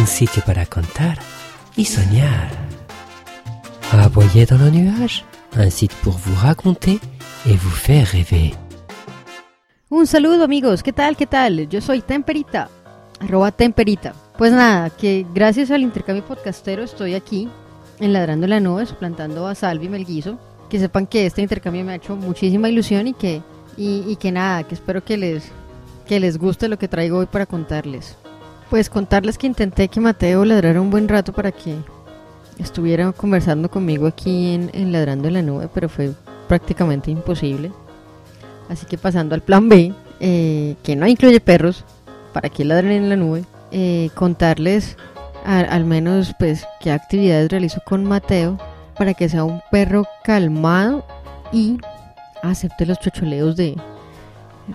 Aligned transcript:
Un 0.00 0.06
sitio 0.06 0.42
para 0.46 0.64
contar 0.64 1.18
y 1.76 1.84
soñar. 1.84 2.48
Aboyez 3.92 4.46
dans 4.46 4.58
le 4.58 4.70
nuage. 4.70 5.26
Un 5.54 5.68
site 5.68 5.92
pour 6.02 6.14
vous 6.14 6.34
raconter 6.36 6.98
et 7.44 7.54
vous 7.54 7.76
faire 7.86 8.06
rêver. 8.06 8.54
Un 9.90 10.06
saludo 10.06 10.42
amigos, 10.42 10.82
¿qué 10.82 10.94
tal? 10.94 11.18
¿Qué 11.18 11.26
tal? 11.26 11.68
Yo 11.68 11.82
soy 11.82 12.00
Temperita, 12.00 12.70
arroba 13.20 13.52
Temperita. 13.52 14.14
Pues 14.38 14.52
nada, 14.52 14.88
que 14.88 15.26
gracias 15.34 15.70
al 15.70 15.82
intercambio 15.82 16.24
podcastero 16.24 16.82
estoy 16.82 17.12
aquí 17.14 17.50
en 17.98 18.14
Ladrando 18.14 18.46
la 18.46 18.58
Nube, 18.58 18.86
suplantando 18.86 19.46
a 19.46 19.54
Salvi 19.54 19.90
Melguizo. 19.90 20.38
Que 20.70 20.78
sepan 20.78 21.06
que 21.06 21.26
este 21.26 21.42
intercambio 21.42 21.84
me 21.84 21.92
ha 21.92 21.96
hecho 21.96 22.16
muchísima 22.16 22.70
ilusión 22.70 23.06
y 23.06 23.12
que, 23.12 23.42
y 23.76 24.16
que 24.16 24.32
nada, 24.32 24.62
que 24.62 24.76
espero 24.76 25.04
que 25.04 25.18
les, 25.18 25.44
que 26.06 26.20
les 26.20 26.38
guste 26.38 26.68
lo 26.68 26.78
que 26.78 26.88
traigo 26.88 27.18
hoy 27.18 27.26
para 27.26 27.44
contarles. 27.44 28.16
Pues 28.70 28.88
contarles 28.88 29.36
que 29.36 29.48
intenté 29.48 29.88
que 29.88 30.00
Mateo 30.00 30.44
ladrara 30.44 30.80
un 30.80 30.90
buen 30.90 31.08
rato 31.08 31.32
para 31.32 31.50
que 31.50 31.76
estuviera 32.58 33.10
conversando 33.10 33.68
conmigo 33.68 34.06
aquí 34.06 34.54
en, 34.72 34.92
Ladrando 34.92 35.26
en 35.26 35.34
la 35.34 35.42
Nube, 35.42 35.68
pero 35.74 35.88
fue 35.88 36.12
prácticamente 36.46 37.10
imposible. 37.10 37.72
Así 38.68 38.86
que 38.86 38.96
pasando 38.96 39.34
al 39.34 39.42
plan 39.42 39.68
B, 39.68 39.92
eh, 40.20 40.76
que 40.84 40.94
no 40.94 41.08
incluye 41.08 41.40
perros, 41.40 41.84
para 42.32 42.48
que 42.48 42.64
ladren 42.64 42.92
en 42.92 43.08
la 43.08 43.16
nube, 43.16 43.44
eh, 43.72 44.10
contarles 44.14 44.96
al 45.44 45.84
menos 45.84 46.32
pues 46.38 46.64
qué 46.80 46.92
actividades 46.92 47.50
realizo 47.50 47.80
con 47.84 48.04
Mateo 48.04 48.58
para 48.96 49.14
que 49.14 49.28
sea 49.28 49.42
un 49.42 49.62
perro 49.70 50.06
calmado 50.22 51.04
y 51.50 51.78
acepte 52.42 52.86
los 52.86 53.00
chocholeos 53.00 53.56
de, 53.56 53.76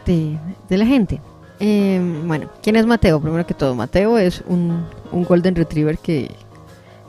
de 0.06 0.78
la 0.78 0.86
gente. 0.86 1.22
Eh, 1.60 2.22
bueno, 2.26 2.50
¿quién 2.62 2.76
es 2.76 2.86
Mateo? 2.86 3.20
Primero 3.20 3.46
que 3.46 3.54
todo, 3.54 3.76
Mateo 3.76 4.18
es 4.18 4.44
un, 4.48 4.86
un 5.12 5.24
Golden 5.24 5.56
Retriever 5.56 5.98
que 5.98 6.32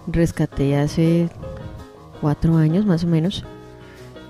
rescaté 0.07 0.77
hace 0.77 1.29
cuatro 2.21 2.57
años 2.57 2.85
más 2.87 3.05
o 3.05 3.07
menos. 3.07 3.45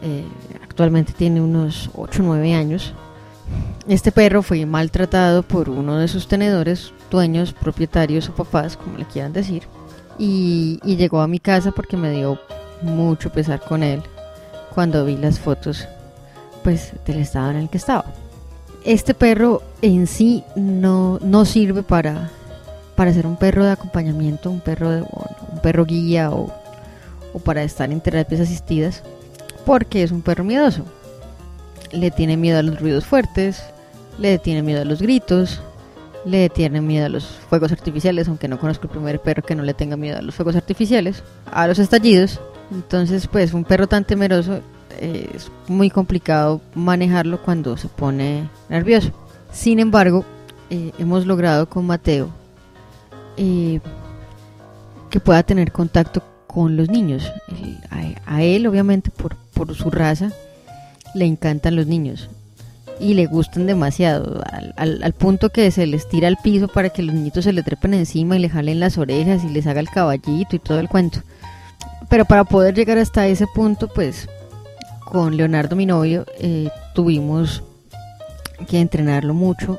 Eh, 0.03 0.25
actualmente 0.62 1.12
tiene 1.12 1.41
unos 1.41 1.91
8 1.94 2.22
o 2.22 2.27
9 2.27 2.54
años. 2.54 2.94
Este 3.88 4.10
perro 4.10 4.43
fue 4.43 4.66
maltratado 4.66 5.43
por 5.43 5.69
uno 5.69 5.97
de 5.97 6.09
sus 6.09 6.27
tenedores, 6.27 6.93
dueños, 7.10 7.53
propietarios 7.53 8.28
o 8.28 8.34
papás, 8.34 8.77
como 8.77 8.98
le 8.98 9.04
quieran 9.04 9.33
decir. 9.33 9.65
Y, 10.19 10.81
y 10.84 10.97
llegó 10.97 11.21
a 11.21 11.28
mi 11.28 11.38
casa 11.38 11.71
porque 11.71 11.97
me 11.97 12.10
dio 12.10 12.38
mucho 12.83 13.31
pesar 13.31 13.60
con 13.60 13.83
él 13.83 14.03
cuando 14.75 15.04
vi 15.04 15.16
las 15.16 15.38
fotos 15.38 15.87
pues 16.62 16.93
del 17.06 17.21
estado 17.21 17.50
en 17.50 17.56
el 17.56 17.69
que 17.69 17.78
estaba. 17.78 18.04
Este 18.87 19.15
perro 19.15 19.63
en 19.83 20.07
sí 20.07 20.45
no, 20.55 21.19
no 21.21 21.45
sirve 21.45 21.83
para, 21.83 22.31
para 22.95 23.13
ser 23.13 23.27
un 23.27 23.37
perro 23.37 23.65
de 23.65 23.73
acompañamiento, 23.73 24.49
un 24.49 24.61
perro, 24.61 24.91
de, 24.91 25.03
un 25.03 25.61
perro 25.61 25.85
guía 25.85 26.31
o, 26.31 26.55
o 27.33 27.39
para 27.41 27.65
estar 27.65 27.91
en 27.91 28.01
terapias 28.01 28.41
asistidas 28.41 29.03
porque 29.65 30.05
es 30.05 30.13
un 30.13 30.23
perro 30.23 30.45
miedoso. 30.45 30.85
Le 31.91 32.13
tiene 32.13 32.37
miedo 32.37 32.61
a 32.61 32.63
los 32.63 32.81
ruidos 32.81 33.05
fuertes, 33.05 33.61
le 34.19 34.39
tiene 34.39 34.63
miedo 34.63 34.83
a 34.83 34.85
los 34.85 35.03
gritos, 35.03 35.61
le 36.25 36.49
tiene 36.49 36.81
miedo 36.81 37.07
a 37.07 37.09
los 37.09 37.25
fuegos 37.25 37.73
artificiales, 37.73 38.29
aunque 38.29 38.47
no 38.47 38.61
conozco 38.61 38.85
el 38.85 38.91
primer 38.91 39.21
perro 39.21 39.43
que 39.43 39.57
no 39.57 39.65
le 39.65 39.75
tenga 39.75 39.97
miedo 39.97 40.19
a 40.19 40.23
los 40.23 40.37
fuegos 40.37 40.55
artificiales, 40.55 41.25
a 41.51 41.67
los 41.67 41.81
estallidos. 41.81 42.41
Entonces, 42.71 43.27
pues 43.27 43.53
un 43.53 43.65
perro 43.65 43.89
tan 43.89 44.05
temeroso 44.05 44.61
es 45.01 45.51
muy 45.69 45.91
complicado 45.91 46.61
manejarlo 46.75 47.43
cuando 47.43 47.77
se 47.77 47.89
pone 47.89 48.49
nervioso. 48.69 49.11
Sin 49.53 49.79
embargo, 49.81 50.25
eh, 50.71 50.93
hemos 50.99 51.27
logrado 51.27 51.69
con 51.69 51.87
Mateo 51.87 52.29
eh, 53.37 53.81
que 55.11 55.21
pueda 55.21 55.43
tener 55.43 55.73
contacto 55.73 56.23
con 56.47 56.77
los 56.77 56.89
niños. 56.89 57.31
A, 58.27 58.43
él, 58.43 58.67
obviamente, 58.67 59.11
por, 59.11 59.37
por 59.55 59.75
su 59.75 59.91
raza, 59.91 60.31
le 61.15 61.25
encantan 61.25 61.77
los 61.77 61.87
niños 61.87 62.28
y 62.99 63.15
le 63.15 63.27
gustan 63.27 63.67
demasiado, 63.67 64.43
al, 64.51 64.73
al- 64.77 65.03
al 65.03 65.13
punto 65.13 65.51
que 65.51 65.71
se 65.71 65.87
les 65.87 66.09
tira 66.09 66.28
al 66.28 66.39
piso 66.39 66.67
para 66.69 66.89
que 66.89 67.03
los 67.03 67.15
niñitos 67.15 67.45
se 67.45 67.53
le 67.53 67.63
trepen 67.63 67.93
encima 67.95 68.37
y 68.37 68.41
le 68.41 68.49
jalen 68.49 68.81
las 68.81 68.97
orejas 68.99 69.45
y 69.45 69.49
les 69.51 69.67
haga 69.67 69.81
el 69.81 69.89
caballito 69.91 70.57
y 70.57 70.59
todo 70.59 70.81
el 70.81 70.89
cuento. 70.89 71.21
Pero 72.09 72.25
para 72.25 72.45
poder 72.45 72.75
llegar 72.75 72.99
hasta 72.99 73.27
ese 73.27 73.47
punto, 73.55 73.89
pues 73.89 74.28
con 75.06 75.37
Leonardo, 75.37 75.77
mi 75.77 75.87
novio, 75.87 76.27
eh, 76.41 76.69
tuvimos 76.93 77.62
que 78.69 78.81
entrenarlo 78.81 79.34
mucho, 79.34 79.78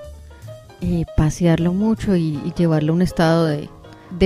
eh, 0.79 1.03
pasearlo 1.17 1.73
mucho 1.73 2.15
y, 2.15 2.39
llevarlo 2.55 2.93
a 2.93 2.95
un 2.95 3.01
estado 3.01 3.45
de, 3.45 3.69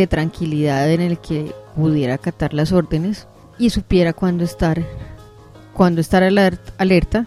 tranquilidad 0.07 0.91
en 0.91 1.01
el 1.01 1.17
que 1.17 1.53
pudiera 1.75 2.13
acatar 2.13 2.53
las 2.53 2.71
órdenes 2.71 3.27
y 3.57 3.71
supiera 3.71 4.13
cuándo 4.13 4.43
estar, 4.43 4.79
cuándo 5.73 6.01
estar 6.01 6.21
alert- 6.21 6.71
alerta 6.77 7.25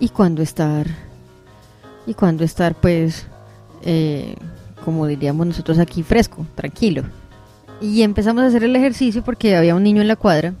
y 0.00 0.08
cuándo 0.08 0.40
estar 0.40 0.86
y 2.06 2.14
cuándo 2.14 2.42
estar 2.42 2.74
pues 2.74 3.26
eh, 3.82 4.34
como 4.82 5.06
diríamos 5.06 5.46
nosotros 5.46 5.78
aquí 5.78 6.02
fresco, 6.02 6.46
tranquilo. 6.54 7.02
Y 7.82 8.00
empezamos 8.00 8.44
a 8.44 8.46
hacer 8.46 8.64
el 8.64 8.74
ejercicio 8.76 9.22
porque 9.22 9.56
había 9.56 9.74
un 9.74 9.82
niño 9.82 10.00
en 10.00 10.08
la 10.08 10.16
cuadra, 10.16 10.54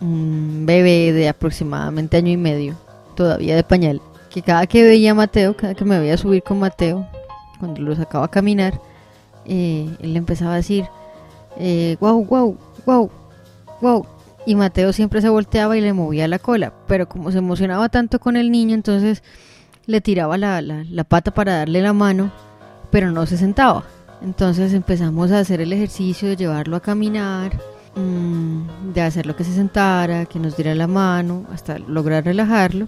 un 0.00 0.64
bebé 0.66 1.12
de 1.12 1.28
aproximadamente 1.28 2.16
año 2.16 2.32
y 2.32 2.36
medio, 2.36 2.74
todavía 3.16 3.56
de 3.56 3.64
pañal, 3.64 4.00
que 4.30 4.42
cada 4.42 4.66
que 4.66 4.82
veía 4.82 5.12
a 5.12 5.14
Mateo, 5.14 5.56
cada 5.56 5.74
que 5.74 5.84
me 5.84 5.98
veía 5.98 6.16
subir 6.16 6.42
con 6.42 6.58
Mateo, 6.58 7.06
cuando 7.58 7.80
lo 7.82 7.94
sacaba 7.96 8.26
a 8.26 8.30
caminar, 8.30 8.80
eh, 9.46 9.88
él 10.00 10.16
empezaba 10.16 10.52
a 10.52 10.56
decir, 10.56 10.84
eh, 11.58 11.96
wow, 12.00 12.24
wow, 12.24 12.56
wow, 12.86 13.10
wow. 13.80 14.06
Y 14.46 14.54
Mateo 14.54 14.92
siempre 14.92 15.20
se 15.20 15.28
volteaba 15.28 15.76
y 15.76 15.80
le 15.80 15.92
movía 15.92 16.28
la 16.28 16.38
cola, 16.38 16.72
pero 16.86 17.08
como 17.08 17.30
se 17.32 17.38
emocionaba 17.38 17.88
tanto 17.88 18.18
con 18.20 18.36
el 18.36 18.50
niño, 18.50 18.74
entonces 18.74 19.22
le 19.86 20.00
tiraba 20.00 20.38
la, 20.38 20.62
la- 20.62 20.84
la 20.88 21.04
pata 21.04 21.32
para 21.32 21.56
darle 21.58 21.82
la 21.82 21.92
mano, 21.92 22.30
pero 22.90 23.10
no 23.10 23.26
se 23.26 23.36
sentaba. 23.36 23.84
Entonces 24.22 24.72
empezamos 24.74 25.30
a 25.32 25.40
hacer 25.40 25.60
el 25.60 25.72
ejercicio 25.72 26.28
de 26.28 26.36
llevarlo 26.36 26.76
a 26.76 26.80
caminar, 26.80 27.52
de 27.94 29.02
hacerlo 29.02 29.34
que 29.36 29.44
se 29.44 29.52
sentara, 29.54 30.24
que 30.26 30.38
nos 30.38 30.56
diera 30.56 30.74
la 30.74 30.86
mano, 30.86 31.44
hasta 31.52 31.78
lograr 31.78 32.24
relajarlo. 32.24 32.86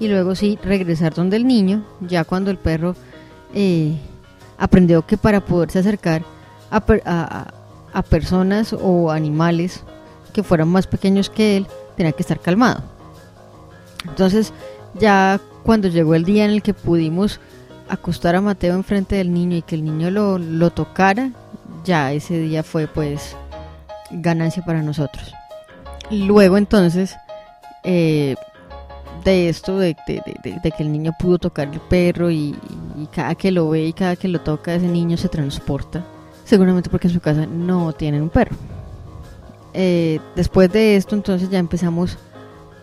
Y 0.00 0.08
luego 0.08 0.34
sí, 0.34 0.58
regresar 0.62 1.14
donde 1.14 1.36
el 1.36 1.46
niño, 1.46 1.84
ya 2.00 2.24
cuando 2.24 2.50
el 2.50 2.58
perro 2.58 2.94
eh, 3.54 3.96
aprendió 4.58 5.06
que 5.06 5.16
para 5.16 5.40
poderse 5.44 5.78
acercar 5.78 6.22
a- 6.70 7.46
a 7.92 8.02
personas 8.02 8.74
o 8.78 9.10
animales 9.10 9.82
que 10.32 10.42
fueran 10.42 10.68
más 10.68 10.86
pequeños 10.86 11.30
que 11.30 11.56
él, 11.56 11.66
tenía 11.96 12.12
que 12.12 12.22
estar 12.22 12.38
calmado. 12.40 12.82
Entonces, 14.06 14.52
ya 14.98 15.40
cuando 15.62 15.88
llegó 15.88 16.14
el 16.14 16.24
día 16.24 16.44
en 16.44 16.50
el 16.50 16.62
que 16.62 16.74
pudimos 16.74 17.40
acostar 17.88 18.36
a 18.36 18.40
Mateo 18.40 18.74
enfrente 18.74 19.16
del 19.16 19.32
niño 19.32 19.56
y 19.56 19.62
que 19.62 19.74
el 19.76 19.84
niño 19.84 20.10
lo, 20.10 20.38
lo 20.38 20.70
tocara, 20.70 21.30
ya 21.84 22.12
ese 22.12 22.38
día 22.38 22.62
fue 22.62 22.86
pues 22.86 23.36
ganancia 24.10 24.64
para 24.64 24.82
nosotros. 24.82 25.32
Luego 26.10 26.56
entonces, 26.58 27.16
eh, 27.84 28.36
de 29.24 29.48
esto, 29.48 29.78
de, 29.78 29.96
de- 30.06 30.22
de- 30.62 30.70
que 30.72 30.82
el 30.82 30.92
niño 30.92 31.12
pudo 31.18 31.38
tocar 31.38 31.68
el 31.72 31.80
perro 31.80 32.30
y, 32.30 32.54
cada 33.12 33.34
que 33.34 33.50
lo 33.50 33.68
ve 33.70 33.86
y 33.86 33.92
cada 33.92 34.14
que 34.16 34.28
lo 34.28 34.40
toca 34.40 34.74
ese 34.74 34.86
niño 34.86 35.16
se 35.16 35.28
transporta, 35.28 36.04
seguramente 36.44 36.88
porque 36.90 37.08
en 37.08 37.14
su 37.14 37.20
casa 37.20 37.46
no 37.46 37.92
tienen 37.92 38.22
un 38.22 38.30
perro. 38.30 38.54
Eh, 39.74 40.20
después 40.34 40.72
de 40.72 40.96
esto 40.96 41.14
entonces 41.14 41.50
ya 41.50 41.58
empezamos 41.58 42.16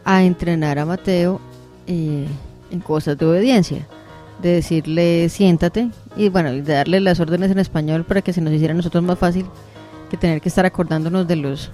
a 0.05 0.23
entrenar 0.23 0.77
a 0.79 0.85
Mateo 0.85 1.39
eh, 1.87 2.27
en 2.71 2.79
cosas 2.81 3.17
de 3.17 3.25
obediencia, 3.25 3.87
de 4.41 4.55
decirle 4.55 5.29
siéntate 5.29 5.89
y 6.17 6.29
bueno, 6.29 6.51
de 6.51 6.61
darle 6.61 6.99
las 6.99 7.19
órdenes 7.19 7.49
en 7.51 7.59
español 7.59 8.03
para 8.03 8.21
que 8.21 8.33
se 8.33 8.41
nos 8.41 8.53
hiciera 8.53 8.73
a 8.73 8.77
nosotros 8.77 9.01
más 9.03 9.17
fácil 9.17 9.45
que 10.13 10.17
tener 10.17 10.41
que 10.41 10.49
estar 10.49 10.63
acordándonos 10.63 11.27
de 11.27 11.35
los 11.35 11.71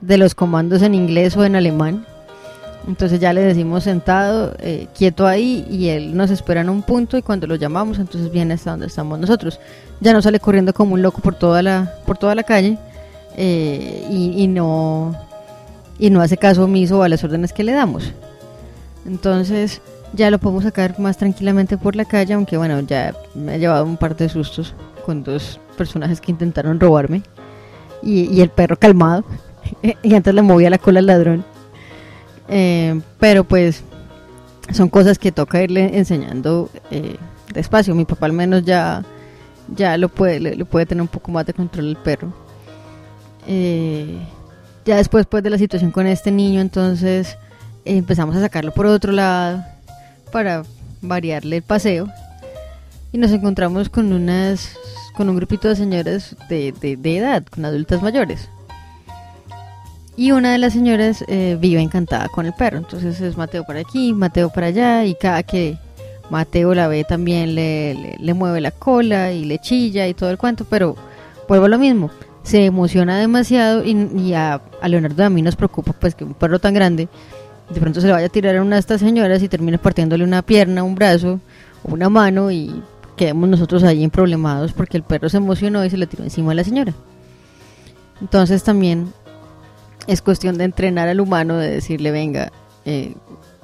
de 0.00 0.16
los 0.16 0.34
comandos 0.34 0.80
en 0.80 0.94
inglés 0.94 1.36
o 1.36 1.44
en 1.44 1.54
alemán. 1.54 2.06
Entonces 2.88 3.20
ya 3.20 3.34
le 3.34 3.42
decimos 3.42 3.84
sentado, 3.84 4.54
eh, 4.58 4.86
quieto 4.96 5.26
ahí 5.26 5.66
y 5.70 5.88
él 5.88 6.16
nos 6.16 6.30
espera 6.30 6.62
en 6.62 6.70
un 6.70 6.80
punto 6.80 7.18
y 7.18 7.22
cuando 7.22 7.46
lo 7.46 7.56
llamamos 7.56 7.98
entonces 7.98 8.32
viene 8.32 8.54
hasta 8.54 8.70
donde 8.70 8.86
estamos 8.86 9.18
nosotros. 9.18 9.60
Ya 10.00 10.14
no 10.14 10.22
sale 10.22 10.40
corriendo 10.40 10.72
como 10.72 10.94
un 10.94 11.02
loco 11.02 11.20
por 11.20 11.34
toda 11.34 11.62
la 11.62 11.94
por 12.06 12.16
toda 12.16 12.34
la 12.34 12.42
calle 12.42 12.78
eh, 13.36 14.06
y, 14.10 14.42
y 14.42 14.46
no 14.46 15.14
y 15.98 16.08
no 16.08 16.22
hace 16.22 16.38
caso 16.38 16.64
omiso 16.64 17.02
a 17.02 17.08
las 17.10 17.22
órdenes 17.22 17.52
que 17.52 17.64
le 17.64 17.72
damos. 17.72 18.12
Entonces 19.04 19.82
ya 20.14 20.30
lo 20.30 20.38
podemos 20.38 20.64
sacar 20.64 20.98
más 20.98 21.18
tranquilamente 21.18 21.76
por 21.76 21.96
la 21.96 22.06
calle, 22.06 22.32
aunque 22.32 22.56
bueno, 22.56 22.80
ya 22.80 23.14
me 23.34 23.52
ha 23.52 23.58
llevado 23.58 23.84
un 23.84 23.98
par 23.98 24.16
de 24.16 24.30
sustos 24.30 24.74
con 25.04 25.22
dos 25.22 25.60
personajes 25.76 26.22
que 26.22 26.32
intentaron 26.32 26.80
robarme 26.80 27.22
y, 28.04 28.40
el 28.40 28.50
perro 28.50 28.76
calmado 28.76 29.24
y 30.02 30.14
antes 30.14 30.34
le 30.34 30.42
movía 30.42 30.70
la 30.70 30.78
cola 30.78 31.00
al 31.00 31.06
ladrón. 31.06 31.44
Eh, 32.48 33.00
pero 33.18 33.44
pues 33.44 33.82
son 34.72 34.88
cosas 34.88 35.18
que 35.18 35.32
toca 35.32 35.62
irle 35.62 35.98
enseñando 35.98 36.70
eh, 36.90 37.16
despacio. 37.52 37.94
Mi 37.94 38.04
papá 38.04 38.26
al 38.26 38.32
menos 38.32 38.64
ya, 38.64 39.04
ya 39.74 39.96
lo 39.96 40.08
puede, 40.08 40.40
le, 40.40 40.64
puede 40.64 40.86
tener 40.86 41.02
un 41.02 41.08
poco 41.08 41.32
más 41.32 41.46
de 41.46 41.54
control 41.54 41.88
el 41.88 41.96
perro. 41.96 42.32
Eh, 43.46 44.18
ya 44.84 44.96
después 44.96 45.26
pues, 45.26 45.42
de 45.42 45.50
la 45.50 45.58
situación 45.58 45.90
con 45.90 46.06
este 46.06 46.30
niño, 46.30 46.60
entonces 46.60 47.38
empezamos 47.84 48.36
a 48.36 48.40
sacarlo 48.40 48.72
por 48.72 48.86
otro 48.86 49.12
lado 49.12 49.62
para 50.32 50.64
variarle 51.00 51.56
el 51.56 51.62
paseo. 51.62 52.08
Y 53.12 53.18
nos 53.18 53.30
encontramos 53.30 53.88
con 53.88 54.12
unas 54.12 54.76
con 55.16 55.28
un 55.28 55.36
grupito 55.36 55.68
de 55.68 55.76
señoras 55.76 56.36
de, 56.48 56.72
de- 56.80 56.96
de 56.96 57.16
edad, 57.18 57.44
con 57.44 57.64
adultas 57.64 58.02
mayores. 58.02 58.48
Y 60.16 60.30
una 60.30 60.52
de 60.52 60.58
las 60.58 60.72
señoras 60.72 61.24
eh, 61.26 61.56
vive 61.60 61.80
encantada 61.80 62.28
con 62.28 62.46
el 62.46 62.52
perro. 62.52 62.78
Entonces 62.78 63.20
es 63.20 63.36
Mateo 63.36 63.64
para 63.64 63.80
aquí, 63.80 64.12
Mateo 64.12 64.48
para 64.50 64.68
allá. 64.68 65.04
Y 65.04 65.14
cada 65.16 65.42
que 65.42 65.76
Mateo 66.30 66.72
la 66.74 66.86
ve 66.86 67.02
también 67.04 67.54
le, 67.56 68.16
le- 68.20 68.34
mueve 68.34 68.60
la 68.60 68.70
cola 68.70 69.32
y 69.32 69.44
le 69.44 69.58
chilla 69.58 70.06
y 70.06 70.14
todo 70.14 70.30
el 70.30 70.38
cuento. 70.38 70.64
Pero 70.70 70.94
vuelvo 71.48 71.64
a 71.66 71.68
lo 71.68 71.78
mismo. 71.78 72.10
Se 72.44 72.64
emociona 72.66 73.18
demasiado 73.18 73.82
y, 73.84 73.92
y 74.16 74.34
a, 74.34 74.60
Leonardo 74.86 75.24
a 75.24 75.30
mí 75.30 75.42
nos 75.42 75.56
preocupa 75.56 75.92
pues 75.94 76.14
que 76.14 76.24
un 76.24 76.34
perro 76.34 76.58
tan 76.58 76.74
grande 76.74 77.08
de 77.70 77.80
pronto 77.80 78.00
se 78.02 78.06
le 78.06 78.12
vaya 78.12 78.26
a 78.26 78.28
tirar 78.28 78.54
a 78.56 78.62
una 78.62 78.76
de 78.76 78.80
estas 78.80 79.00
señoras 79.00 79.42
y 79.42 79.48
termine 79.48 79.78
partiéndole 79.78 80.22
una 80.22 80.42
pierna, 80.42 80.82
un 80.82 80.94
brazo 80.94 81.40
una 81.84 82.08
mano 82.10 82.50
y 82.50 82.82
quedemos 83.16 83.48
nosotros 83.48 83.82
ahí 83.82 84.04
emproblemados 84.04 84.72
porque 84.72 84.96
el 84.96 85.02
perro 85.02 85.28
se 85.28 85.36
emocionó 85.36 85.84
y 85.84 85.90
se 85.90 85.96
le 85.96 86.06
tiró 86.06 86.24
encima 86.24 86.52
a 86.52 86.54
la 86.54 86.64
señora. 86.64 86.92
Entonces 88.20 88.62
también 88.62 89.12
es 90.06 90.22
cuestión 90.22 90.58
de 90.58 90.64
entrenar 90.64 91.08
al 91.08 91.20
humano, 91.20 91.56
de 91.56 91.70
decirle, 91.70 92.10
venga, 92.10 92.52
eh, 92.84 93.14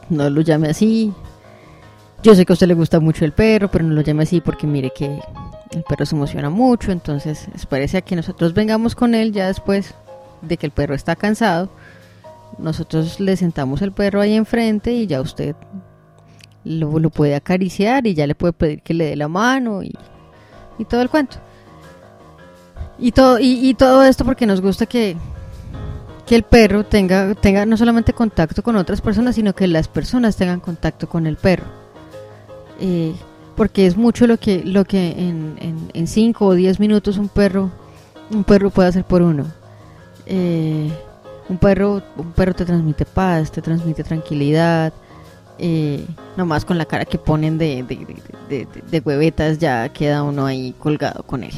no 0.08 0.30
lo 0.30 0.40
llame 0.40 0.68
así. 0.68 1.12
Yo 2.22 2.34
sé 2.34 2.44
que 2.44 2.52
a 2.52 2.54
usted 2.54 2.66
le 2.66 2.74
gusta 2.74 3.00
mucho 3.00 3.24
el 3.24 3.32
perro, 3.32 3.70
pero 3.70 3.84
no 3.84 3.94
lo 3.94 4.02
llame 4.02 4.24
así 4.24 4.40
porque 4.40 4.66
mire 4.66 4.90
que 4.94 5.18
el 5.70 5.82
perro 5.84 6.04
se 6.04 6.16
emociona 6.16 6.50
mucho, 6.50 6.92
entonces 6.92 7.48
espérese 7.54 7.98
a 7.98 8.02
que 8.02 8.16
nosotros 8.16 8.52
vengamos 8.54 8.94
con 8.94 9.14
él 9.14 9.32
ya 9.32 9.46
después 9.46 9.94
de 10.42 10.56
que 10.56 10.66
el 10.66 10.72
perro 10.72 10.94
está 10.94 11.16
cansado. 11.16 11.70
Nosotros 12.58 13.20
le 13.20 13.36
sentamos 13.36 13.80
el 13.80 13.92
perro 13.92 14.20
ahí 14.20 14.34
enfrente 14.34 14.92
y 14.92 15.06
ya 15.06 15.20
usted 15.20 15.54
lo, 16.64 16.98
lo 16.98 17.10
puede 17.10 17.34
acariciar 17.34 18.06
y 18.06 18.14
ya 18.14 18.26
le 18.26 18.34
puede 18.34 18.52
pedir 18.52 18.82
que 18.82 18.94
le 18.94 19.06
dé 19.06 19.16
la 19.16 19.28
mano 19.28 19.82
y, 19.82 19.92
y 20.78 20.84
todo 20.84 21.02
el 21.02 21.08
cuento. 21.08 21.38
Y 22.98 23.12
todo, 23.12 23.38
y, 23.40 23.72
todo 23.74 24.04
esto 24.04 24.26
porque 24.26 24.44
nos 24.44 24.60
gusta 24.60 24.84
que, 24.84 25.16
que 26.26 26.36
el 26.36 26.42
perro 26.42 26.84
tenga, 26.84 27.34
tenga 27.34 27.64
no 27.64 27.78
solamente 27.78 28.12
contacto 28.12 28.62
con 28.62 28.76
otras 28.76 29.00
personas, 29.00 29.36
sino 29.36 29.54
que 29.54 29.66
las 29.66 29.88
personas 29.88 30.36
tengan 30.36 30.60
contacto 30.60 31.08
con 31.08 31.26
el 31.26 31.36
perro. 31.36 31.64
Eh, 32.78 33.14
porque 33.56 33.86
es 33.86 33.96
mucho 33.96 34.26
lo 34.26 34.36
que, 34.36 34.62
lo 34.64 34.84
que 34.84 35.12
en, 35.12 35.56
en, 35.60 35.90
en 35.94 36.06
cinco 36.06 36.46
o 36.46 36.54
10 36.54 36.78
minutos 36.78 37.16
un 37.16 37.28
perro, 37.28 37.70
un 38.30 38.44
perro 38.44 38.68
puede 38.70 38.90
hacer 38.90 39.04
por 39.04 39.22
uno. 39.22 39.46
Eh, 40.26 40.90
un 41.48 41.58
perro, 41.58 42.02
un 42.16 42.32
perro 42.32 42.54
te 42.54 42.64
transmite 42.64 43.04
paz, 43.04 43.50
te 43.50 43.60
transmite 43.60 44.04
tranquilidad. 44.04 44.92
Eh, 45.58 46.06
nomás 46.36 46.64
con 46.64 46.78
la 46.78 46.86
cara 46.86 47.04
que 47.04 47.18
ponen 47.18 47.58
de, 47.58 47.82
de, 48.48 48.66
de- 48.90 49.00
huevetas 49.00 49.58
ya 49.58 49.88
queda 49.90 50.22
uno 50.22 50.46
ahí 50.46 50.74
colgado 50.78 51.22
con 51.24 51.44
él. 51.44 51.52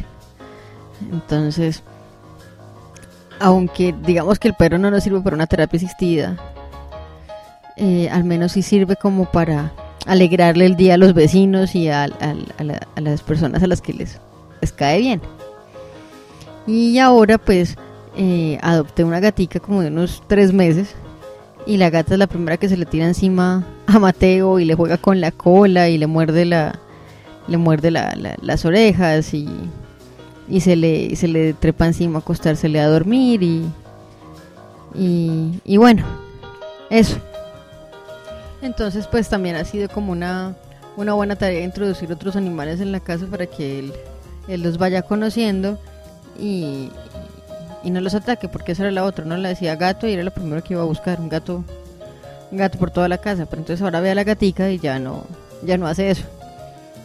Entonces, 1.13 1.83
aunque 3.39 3.95
digamos 4.05 4.39
que 4.39 4.49
el 4.49 4.55
perro 4.55 4.79
no 4.79 4.91
nos 4.91 5.05
sirve 5.05 5.21
para 5.21 5.37
una 5.37 5.47
terapia 5.47 5.77
asistida, 5.77 6.37
eh, 7.77 8.09
al 8.11 8.25
menos 8.25 8.53
sí 8.53 8.63
sirve 8.63 8.97
como 8.97 9.25
para 9.31 9.73
alegrarle 10.07 10.67
el 10.67 10.77
día 10.77 10.95
a 10.95 10.99
los 10.99 11.15
vecinos 11.15 11.75
y 11.77 11.89
a, 11.89 12.05
a 12.05 13.01
las 13.01 13.23
personas 13.23 13.63
a 13.63 13.67
las 13.69 13.81
que 13.81 13.93
les, 13.93 14.19
les 14.61 14.73
cae 14.73 14.99
bien. 14.99 15.21
Y 16.67 16.99
ahora 16.99 17.39
pues 17.39 17.77
eh, 18.17 18.59
adopté 18.63 19.05
una 19.05 19.21
gatica 19.21 19.61
como 19.61 19.81
de 19.81 19.89
unos 19.89 20.23
tres 20.27 20.53
meses 20.53 20.95
y 21.67 21.77
la 21.77 21.91
gata 21.91 22.15
es 22.15 22.19
la 22.19 22.27
primera 22.27 22.57
que 22.57 22.69
se 22.69 22.77
le 22.77 22.87
tira 22.87 23.07
encima 23.07 23.65
a 23.87 23.99
Mateo 23.99 24.59
y 24.59 24.65
le 24.65 24.75
juega 24.75 24.97
con 24.99 25.21
la 25.21 25.31
cola 25.31 25.89
y 25.89 25.99
le 25.99 26.07
muerde 26.07 26.45
la 26.45 26.79
le 27.49 27.57
muerde 27.57 27.91
la- 27.91 28.15
la- 28.17 28.37
las 28.41 28.65
orejas 28.65 29.35
y, 29.35 29.49
y 30.49 30.61
se 30.61 30.77
le 30.77 30.97
y 31.05 31.17
se 31.17 31.29
le 31.29 31.53
trepa 31.55 31.87
encima 31.87 32.19
a 32.19 32.21
acostársele 32.21 32.81
a 32.81 32.89
dormir 32.89 33.43
y 33.43 33.65
y, 34.95 35.61
y 35.65 35.77
bueno 35.77 36.05
eso. 36.91 37.17
Entonces 38.61 39.07
pues 39.07 39.29
también 39.29 39.57
ha 39.57 39.65
sido 39.65 39.89
como 39.89 40.13
una 40.13 40.55
una 40.97 41.15
buena 41.15 41.37
tarea 41.37 41.65
introducir 41.65 42.13
otros 42.13 42.37
animales 42.37 42.81
en 42.81 42.93
la 42.93 43.01
casa 43.01 43.27
para 43.27 43.47
que 43.47 43.79
él, 43.79 43.93
él 44.47 44.63
los 44.63 44.77
vaya 44.77 45.01
conociendo 45.03 45.79
y, 46.39 46.91
y 47.85 47.91
no 47.91 48.01
los 48.01 48.15
ataque, 48.15 48.49
porque 48.49 48.73
esa 48.73 48.85
era 48.85 48.93
la 48.93 49.05
otra, 49.05 49.25
no 49.25 49.37
le 49.37 49.49
decía 49.49 49.77
gato 49.77 50.07
y 50.07 50.13
era 50.13 50.23
lo 50.23 50.31
primero 50.31 50.63
que 50.63 50.75
iba 50.75 50.83
a 50.83 50.87
buscar, 50.87 51.21
un 51.21 51.29
gato, 51.29 51.65
gato 52.51 52.79
por 52.79 52.91
toda 52.91 53.09
la 53.09 53.19
casa, 53.19 53.47
pero 53.47 53.61
entonces 53.61 53.83
ahora 53.83 54.01
ve 54.01 54.11
a 54.11 54.15
la 54.15 54.25
gatica 54.25 54.71
y 54.71 54.79
ya 54.79 54.99
no, 54.99 55.25
ya 55.63 55.77
no 55.79 55.87
hace 55.87 56.11
eso. 56.11 56.25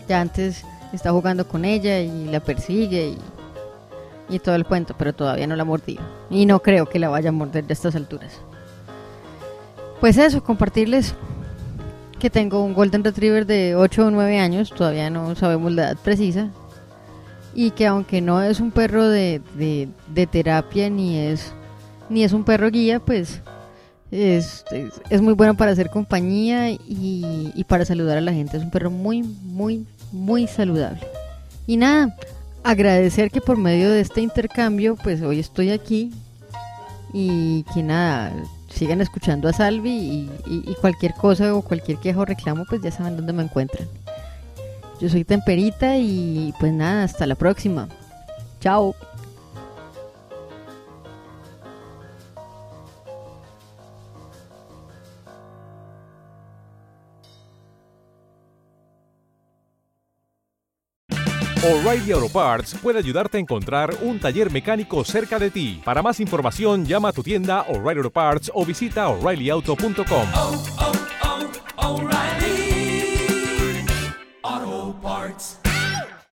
Ya 0.08 0.22
antes 0.22 0.64
está 0.94 1.12
jugando 1.12 1.48
con 1.48 1.66
ella 1.66 2.00
y 2.00 2.26
la 2.26 2.40
persigue 2.40 3.10
y, 3.10 4.36
y 4.36 4.40
todo 4.40 4.56
el 4.56 4.66
cuento, 4.66 4.96
pero 4.98 5.14
todavía 5.14 5.48
no 5.48 5.56
la 5.56 5.64
ha 5.64 5.66
mordido. 5.66 6.02
Y 6.30 6.46
no 6.46 6.62
creo 6.62 6.88
que 6.88 7.00
la 7.00 7.10
vaya 7.10 7.30
a 7.30 7.34
morder 7.34 7.66
de 7.66 7.74
estas 7.74 7.96
alturas. 7.96 8.40
Pues 10.00 10.18
eso, 10.18 10.44
compartirles 10.44 11.16
que 12.20 12.30
tengo 12.30 12.64
un 12.64 12.74
Golden 12.74 13.04
Retriever 13.04 13.46
de 13.46 13.76
8 13.76 14.08
o 14.08 14.12
9 14.12 14.40
años, 14.40 14.72
todavía 14.72 15.10
no 15.10 15.36
sabemos 15.36 15.72
la 15.72 15.84
edad 15.84 15.98
precisa, 16.04 16.50
y 17.58 17.72
que 17.72 17.88
aunque 17.88 18.22
no 18.22 18.44
es 18.44 18.60
un 18.60 18.70
perro 18.70 19.10
de, 19.10 19.42
de, 19.56 20.28
terapia 20.28 20.92
ni 20.92 21.18
es 21.18 21.54
ni 22.08 22.24
es 22.24 22.32
un 22.32 22.44
perro 22.44 22.70
guía, 22.70 23.00
pues 23.00 23.42
es, 24.12 24.64
es, 25.10 25.22
muy 25.22 25.34
bueno 25.34 25.56
para 25.56 25.72
hacer 25.72 25.90
compañía 25.90 26.70
y, 26.70 27.66
para 27.68 27.84
saludar 27.84 28.20
a 28.20 28.22
la 28.22 28.32
gente. 28.32 28.58
Es 28.58 28.64
un 28.64 28.70
perro 28.70 28.92
muy, 28.92 29.24
muy, 29.24 29.88
muy 30.12 30.46
saludable. 30.46 31.02
Y 31.66 31.78
nada, 31.78 32.16
agradecer 32.64 33.32
que 33.32 33.42
por 33.42 33.58
medio 33.58 33.90
de 33.90 34.02
este 34.02 34.22
intercambio, 34.22 34.96
pues 34.96 35.24
hoy 35.24 35.40
estoy 35.40 35.72
aquí 35.72 36.12
y 37.12 37.64
que 37.74 37.82
nada, 37.82 38.34
sigan 38.70 39.02
escuchando 39.02 39.50
a 39.50 39.54
Salvi 39.54 40.30
y 40.46 40.76
cualquier 40.80 41.16
cosa 41.16 41.56
o 41.56 41.64
cualquier 41.64 41.98
queja 41.98 42.20
o 42.20 42.26
reclamo, 42.26 42.66
pues 42.70 42.84
ya 42.84 42.92
saben 42.92 43.18
dónde 43.18 43.34
me 43.34 43.42
encuentran. 43.42 43.88
Yo 45.00 45.10
soy 45.10 45.24
Temperita 45.24 45.98
y 45.98 46.54
pues 46.60 46.74
nada, 46.74 47.04
hasta 47.04 47.26
la 47.28 47.36
próxima. 47.36 47.88
Chao. 48.60 48.96
O'Reilly 61.68 62.14
Auto 62.14 62.30
Parts 62.30 62.76
puede 62.82 63.00
ayudarte 63.00 63.38
a 63.38 63.42
encontrar 63.42 63.94
un 64.02 64.20
taller 64.20 64.50
mecánico 64.50 65.04
cerca 65.04 65.38
de 65.38 65.52
ti. 65.52 65.82
Para 65.84 66.02
más 66.02 66.22
información, 66.22 66.86
llama 66.86 67.10
a 67.10 67.12
tu 67.12 67.24
tienda 67.24 67.64
O'Reilly 67.64 67.98
Auto 67.98 68.12
Parts 68.12 68.52
o 68.54 68.66
visita 68.66 69.10
oreillyauto.com. 69.10 70.77